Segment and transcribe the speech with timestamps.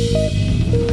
[0.00, 0.89] Música